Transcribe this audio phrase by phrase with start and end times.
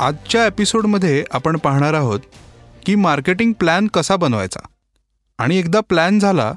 [0.00, 2.20] आजच्या एपिसोडमध्ये आपण पाहणार आहोत
[2.86, 4.60] की मार्केटिंग प्लॅन कसा बनवायचा.
[5.38, 6.52] आणि एकदा प्लॅन झाला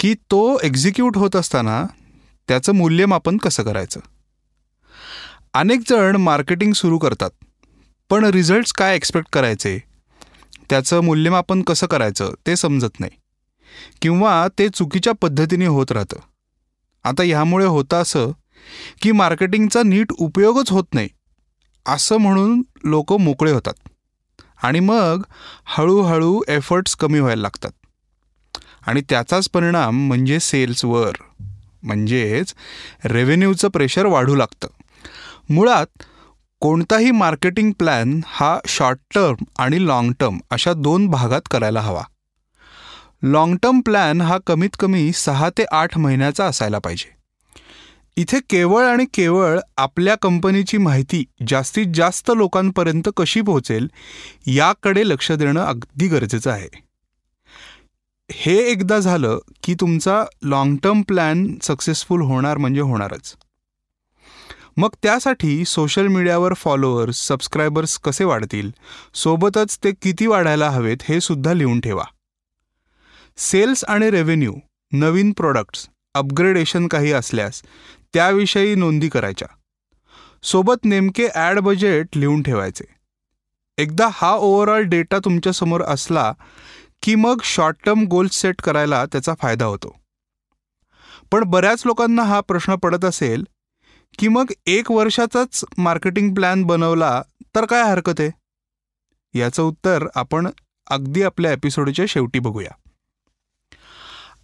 [0.00, 1.84] की तो एक्झिक्यूट होत असताना
[2.48, 4.00] त्याचं मूल्यमापन कसं करायचं.
[5.54, 7.30] अनेक जण मार्केटिंग सुरू करतात
[8.10, 9.78] पण रिझल्ट्स काय एक्सपेक्ट करायचे
[10.70, 13.12] त्याचं मूल्यमापन कसं करायचं ते समजत नाही
[14.02, 16.16] किंवा ते चुकीच्या पद्धतीने होत राहतं.
[17.04, 18.30] आता ह्यामुळे होतं असं
[19.02, 21.08] की मार्केटिंगचा नीट उपयोगच होत नाही.
[21.86, 23.74] असं म्हणून लोक मोकळे होतात.
[24.62, 25.22] आणि मग
[25.64, 27.70] हळूहळू एफर्ट्स कमी व्हायला लागतात.
[28.86, 31.12] आणि त्याचाच परिणाम म्हणजे सेल्सवर
[31.82, 32.54] म्हणजेच
[33.04, 34.68] रेव्हेन्यूचं प्रेशर वाढू लागतं.
[35.50, 36.02] मुळात
[36.60, 42.02] कोणताही मार्केटिंग प्लॅन हा शॉर्ट टर्म आणि लाँग टर्म अशा दोन भागात करायला हवा.
[43.22, 47.15] लाँग टर्म प्लॅन हा कमीत कमी सहा ते आठ महिन्याचा असायला पाहिजे.
[48.18, 53.88] इथे केवळ आणि केवळ आपल्या कंपनीची माहिती जास्तीत जास्त लोकांपर्यंत कशी पोहोचेल
[54.46, 56.68] याकडे लक्ष देणं अगदी गरजेचं आहे.
[58.30, 63.34] हे एकदा झालं की तुमचा लाँग टर्म प्लॅन सक्सेसफुल होणार म्हणजे होणारच.
[64.76, 68.70] मग त्यासाठी सोशल मीडियावर फॉलोअर्स सबस्क्रायबर्स कसे वाढतील
[69.14, 72.04] सोबतच ते किती वाढायला हवेत हे सुद्धा लिहून ठेवा.
[73.36, 74.54] सेल्स आणि रेव्हेन्यू
[74.92, 77.62] नवीन प्रोडक्ट्स अपग्रेडेशन काही असल्यास
[78.14, 79.48] त्याविषयी नोंदी करायच्या.
[80.42, 82.84] सोबत नेमके ॲड बजेट लिहून ठेवायचे.
[83.78, 86.32] एकदा हा ओव्हरऑल डेटा तुमच्यासमोर असला
[87.02, 89.96] की मग शॉर्ट टर्म गोल्स सेट करायला त्याचा फायदा होतो.
[91.32, 93.44] पण बऱ्याच लोकांना हा प्रश्न पडत असेल
[94.18, 97.22] की मग एक वर्षाचाच मार्केटिंग प्लॅन बनवला
[97.54, 98.30] तर काय हरकत आहे?
[99.38, 100.48] याचं उत्तर आपण
[100.86, 102.70] अगदी आपल्या एपिसोडच्या शेवटी बघूया.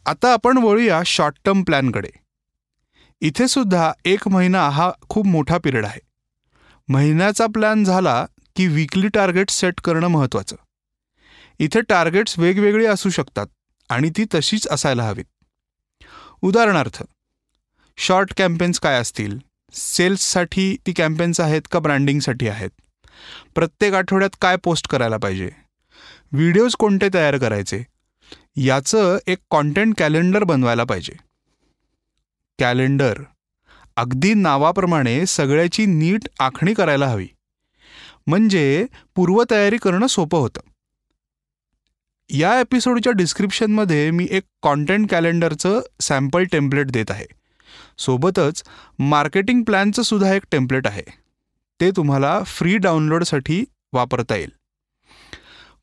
[0.07, 2.11] आता आपण वळूया शॉर्ट टर्म प्लॅनकडे.
[3.25, 6.01] इथे सुद्धा एक महिना हा खूप मोठा पिरियड आहे.
[6.89, 10.57] महिन्याचा प्लॅन झाला की वीकली टार्गेट सेट करणं महत्त्वाचं
[11.59, 13.47] इथे टार्गेट्स वेगवेगळी असू शकतात
[13.91, 15.25] आणि ती तशीच असायला हवीत.
[16.43, 17.03] उदाहरणार्थ
[17.97, 19.39] शॉर्ट कॅम्पेन्स काय असतील?
[19.73, 22.71] सेल्ससाठी ती कॅम्पेन्स आहेत का ब्रँडिंगसाठी आहेत?
[23.55, 25.51] प्रत्येक आठवड्यात काय पोस्ट करायला पाहिजे?
[26.33, 27.83] व्हिडिओज कोणते तयार करायचे?
[28.57, 31.32] याचं एक कॉन्टेंट कॅलेंडर बनवायला पाहिजे.
[32.63, 33.15] कॅलेंडर.
[33.97, 37.29] अगदी नावाप्रमाणे सगळ्याची नीट आखणी करायला हवी.
[38.27, 40.61] म्हणजे पूर्वतयारी करणं सोपं होतं.
[42.31, 47.27] या एपिसोडच्या डिस्क्रिप्शनमध्ये मी एक कॉन्टेंट कॅलेंडरचं सॅम्पल टेम्पलेट देत आहे.
[47.99, 48.63] सोबतच
[48.99, 51.05] मार्केटिंग प्लॅनचं सुद्धा एक टेम्पलेट आहे.
[51.81, 54.51] ते तुम्हाला फ्री डाउनलोडसाठी वापरता येईल.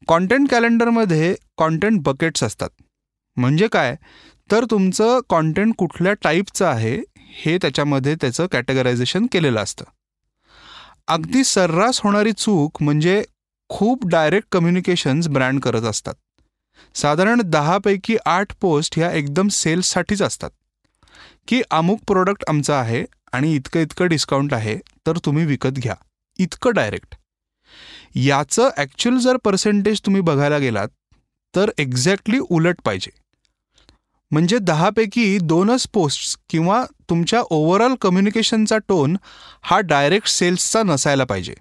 [0.07, 2.69] कॉन्टेंट कॅलेंडरमध्ये कॉन्टेंट बकेट्स असतात.
[3.37, 3.95] म्हणजे काय?
[4.51, 6.97] तर तुमचं कॉन्टेंट कुठल्या टाईपचं आहे
[7.35, 9.85] हे त्याच्यामध्ये त्याचं कॅटेगरायझेशन केलेलं असतं.
[11.07, 13.23] अगदी सर्रास होणारी चूक म्हणजे
[13.69, 16.13] खूप डायरेक्ट कम्युनिकेशन्स ब्रँड करत असतात.
[16.95, 20.49] साधारण दहापैकी आठ पोस्ट ह्या एकदम सेल्ससाठीच असतात.
[21.47, 24.77] की अमुक प्रोडक्ट आमचं आहे आणि इतकं इतकं डिस्काउंट आहे
[25.07, 25.95] तर तुम्ही विकत घ्या.
[26.39, 27.15] इतकं डायरेक्ट
[28.15, 30.87] याचं ॲक्च्युअल जर पर्सेंटेज तुम्ही बघायला गेलात
[31.55, 33.11] तर एक्झॅक्टली उलट पाहिजे.
[34.31, 39.15] म्हणजे दहापैकी दोनच पोस्ट्स किंवा तुमच्या ओव्हरऑल कम्युनिकेशनचा टोन
[39.61, 41.53] हा डायरेक्ट सेल्सचा नसायला पाहिजे.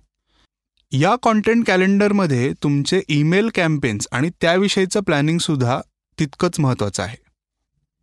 [0.92, 5.80] या कॉन्टेंट कॅलेंडरमध्ये तुमचे ईमेल कॅम्पेन्स आणि त्याविषयीचं प्लॅनिंगसुद्धा
[6.18, 7.16] तितकंच महत्त्वाचं आहे.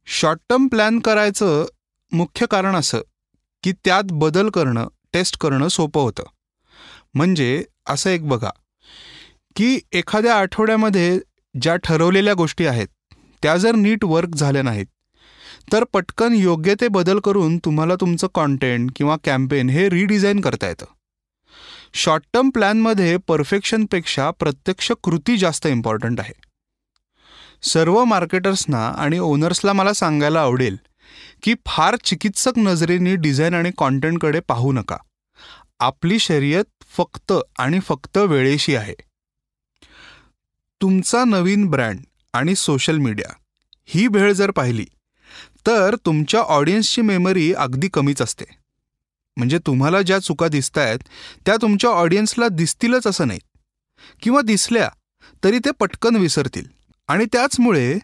[0.07, 1.65] शॉर्ट टर्म प्लॅन करायचं
[2.11, 3.01] मुख्य कारण असं
[3.63, 6.23] की त्यात बदल करणं टेस्ट करणं सोपं होतं.
[7.13, 8.49] म्हणजे असं एक बघा
[9.55, 11.19] की एखाद्या आठवड्यामध्ये
[11.61, 12.87] ज्या ठरवलेल्या गोष्टी आहेत
[13.45, 14.85] त्या जर नीट वर्क झाल्या नाहीत
[15.71, 20.85] तर पटकन योग्य ते बदल करून तुम्हाला तुमचं कॉन्टेंट किंवा कॅम्पेन हे रिडिझाईन करता येतं.
[21.93, 26.33] शॉर्ट टर्म प्लॅनमध्ये परफेक्शनपेक्षा प्रत्यक्ष कृती जास्त इम्पॉर्टंट आहे.
[27.61, 30.77] सर्व मार्केटर्सना आणि ओनर्सला मला सांगायला आवडेल
[31.43, 34.97] की फार चिकित्सक नजरेने डिझाईन आणि कॉन्टेंटकडे पाहू नका.
[35.79, 38.95] आपली शर्यत फक्त आणि फक्त वेळेशी आहे.
[40.81, 41.99] तुमचा नवीन ब्रँड
[42.35, 43.33] आणि सोशल मीडिया.
[43.85, 44.85] ही भेळ जर पाहिली
[45.67, 48.45] तर तुमच्या ऑडियन्सची मेमरी अगदी कमीच असते.
[49.37, 50.99] म्हणजे तुम्हाला ज्या चुका दिसत आहेत
[51.45, 53.39] त्या तुमच्या ऑडियन्सला दिसतीलच असं नाही.
[54.21, 54.89] किंवा दिसल्या
[55.43, 56.65] तरी ते पटकन विसरतील.
[57.07, 57.99] आणि त्याचमुळे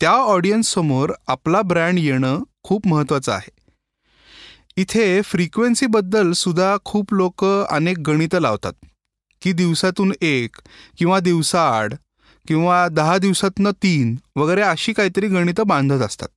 [0.00, 3.50] त्या ऑडियन्ससमोर आपला ब्रँड येणं खूप महत्त्वाचं आहे.
[4.76, 8.72] इथे फ्रिक्वेन्सीबद्दल सुद्धा खूप लोक अनेक गणितं लावतात.
[9.42, 10.56] की दिवसातून एक
[10.98, 11.94] किंवा दिवसाआड
[12.48, 16.28] किंवा दहा दिवसातनं तीन वगैरे अशी काहीतरी गणितं बांधत असतात.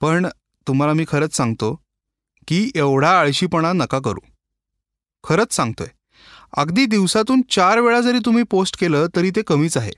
[0.00, 0.26] पण
[0.66, 1.80] तुम्हाला मी खरंच सांगतो
[2.48, 4.20] की एवढा आळशीपणा नका करू.
[5.24, 5.86] खरंच सांगतोय.
[6.56, 9.92] अगदी दिवसातून चार वेळा जरी तुम्ही पोस्ट केलं तरी ते कमीच आहे.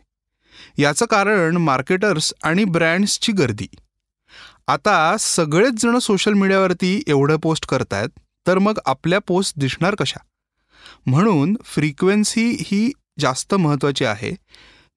[0.79, 3.69] याचं कारण मार्केटर्स आणि ब्रँड्सची गर्दी.
[4.67, 8.09] आता सगळेच जण सोशल मीडियावरती एवढं पोस्ट करतायत
[8.47, 10.21] तर मग आपल्या पोस्ट दिसणार कशा?
[11.07, 14.37] म्हणून फ्रिक्वेन्सी ही जास्त महत्त्वाची आहे.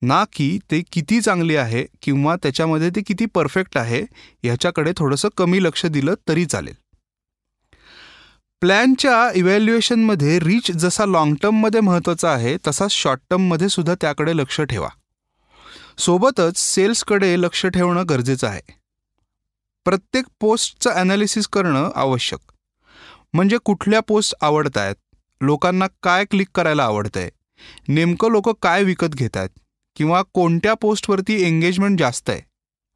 [0.04, 4.02] ना की ते किती चांगली आहे किंवा त्याच्यामध्ये ते किती परफेक्ट आहे
[4.44, 6.74] ह्याच्याकडे थोडंसं कमी लक्ष दिलं तरी चालेल.
[8.62, 14.90] प्लॅनच्या इव्हॅल्युएशनमध्ये रीच जसा लाँग टर्ममध्ये महत्त्वाचा आहे तसा शॉर्ट टर्ममध्ये सुद्धा त्याकडे लक्ष ठेवा.
[15.98, 18.62] सोबतच सेल्सकडे लक्ष ठेवणं गरजेचं आहे.
[19.86, 22.40] प्रत्येक पोस्टचं ॲनालिसिस करणं आवश्यक.
[23.34, 24.96] म्हणजे कुठल्या पोस्ट आवडत आहेत
[25.42, 27.30] लोकांना काय क्लिक करायला आवडतंय
[27.88, 29.60] नेमकं लोक काय विकत घेत आहेत
[29.96, 32.42] किंवा कोणत्या पोस्टवरती एंगेजमेंट जास्त आहे?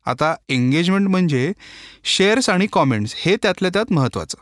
[0.05, 1.53] आता एंगेजमेंट म्हणजे
[2.03, 4.37] शेअर्स आणि कॉमेंट्स हे त्यातल्या त्यात महत्त्वाचं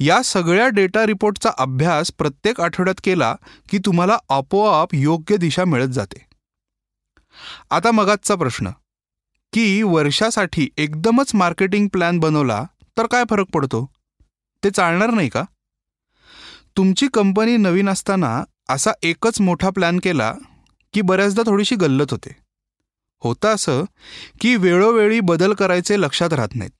[0.00, 3.36] या सगळ्या डेटा रिपोर्टचा अभ्यास प्रत्येक आठवड्यात केला
[3.70, 6.26] की तुम्हाला आपोआप योग्य दिशा मिळत जाते.
[7.70, 8.70] आता मगाचा प्रश्न.
[9.52, 12.64] की वर्षासाठी एकदमच मार्केटिंग प्लॅन बनवला
[12.98, 13.90] तर काय फरक पडतो?
[14.64, 15.42] ते चालणार नाही का?
[16.76, 20.34] तुमची कंपनी नवीन असताना असा एकच मोठा प्लॅन केला
[20.94, 22.36] की बऱ्याचदा थोडीशी गल्लत होते.
[23.20, 23.84] होतं असं
[24.40, 26.72] की वेळोवेळी बदल करायचे लक्षात राहत नाहीत.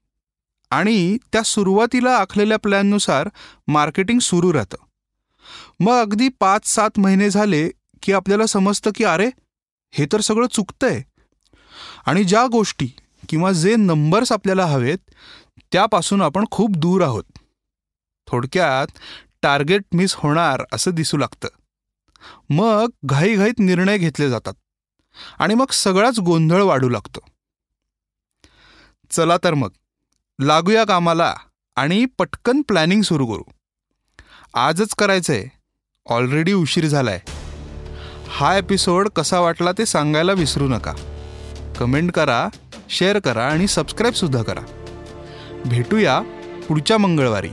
[0.70, 3.28] आणि त्या सुरुवातीला आखलेल्या प्लॅननुसार
[3.68, 4.76] मार्केटिंग सुरू राहतं.
[5.80, 7.70] मग अगदी पाच सात महिने झाले
[8.02, 9.30] की आपल्याला समजतं की अरे
[9.90, 11.02] हे तर सगळं चुकतंय.
[12.06, 12.88] आणि ज्या गोष्टी
[13.28, 14.98] किंवा जे नंबर्स आपल्याला हवेत
[15.72, 17.24] त्यापासून आपण खूप दूर आहोत.
[18.26, 18.98] थोडक्यात
[19.42, 21.48] टार्गेट मिस होणार असं दिसू लागतं.
[22.50, 24.54] मग घाईघाईत निर्णय घेतले जातात.
[25.38, 27.20] आणि मग सगळाच गोंधळ वाढू लागतो.
[29.10, 29.70] चला तर मग
[30.40, 31.34] लागूया कामाला
[31.76, 33.42] आणि पटकन प्लॅनिंग सुरू करू.
[34.54, 35.46] आजच करायचंय.
[36.06, 37.20] ऑलरेडी उशीर झालाय.
[38.28, 40.92] हा एपिसोड कसा वाटला ते सांगायला विसरू नका.
[41.78, 42.48] कमेंट करा
[42.90, 44.60] शेअर करा आणि सबस्क्राईबसुद्धा करा.
[45.66, 46.20] भेटूया
[46.68, 47.50] पुढच्या मंगळवारी.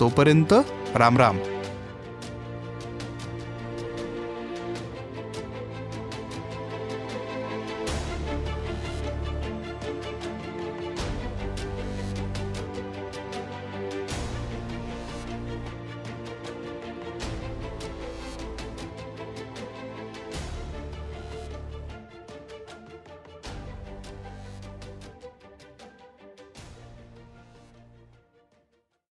[0.00, 0.52] तोपर्यंत
[0.94, 1.38] राम राम.